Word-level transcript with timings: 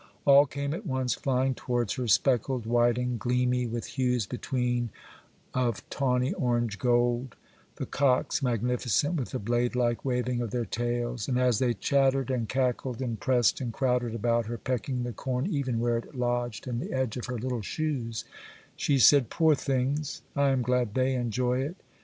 All 0.25 0.47
came 0.47 0.73
at 0.73 0.87
once 0.87 1.13
flying 1.13 1.53
towards 1.53 1.93
her,—speckled, 1.93 2.65
white, 2.65 2.97
and 2.97 3.19
gleamy 3.19 3.67
with 3.67 3.85
hues 3.85 4.25
between 4.25 4.89
of 5.53 5.87
tawny 5.91 6.33
orange 6.33 6.79
gold,—the 6.79 7.85
cocks, 7.85 8.41
magnificent 8.41 9.13
with 9.13 9.29
the 9.29 9.37
blade 9.37 9.75
like 9.75 10.03
waving 10.03 10.41
of 10.41 10.49
their 10.49 10.65
tails,—and, 10.65 11.37
as 11.37 11.59
they 11.59 11.75
chattered 11.75 12.31
and 12.31 12.49
cackled 12.49 12.99
and 12.99 13.19
pressed 13.19 13.61
and 13.61 13.73
crowded 13.73 14.15
about 14.15 14.47
her, 14.47 14.57
pecking 14.57 15.03
the 15.03 15.13
corn 15.13 15.45
even 15.45 15.79
where 15.79 15.97
it 15.99 16.15
lodged 16.15 16.65
in 16.65 16.79
the 16.79 16.91
edge 16.91 17.15
of 17.15 17.27
her 17.27 17.37
little 17.37 17.61
shoes, 17.61 18.25
she 18.75 18.97
said, 18.97 19.29
'Poor 19.29 19.53
things, 19.53 20.23
I 20.35 20.49
am 20.49 20.63
glad 20.63 20.95
they 20.95 21.13
enjoy 21.13 21.59
it! 21.59 21.75